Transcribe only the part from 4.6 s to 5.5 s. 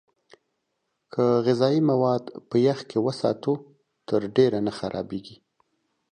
نه خرابېږي.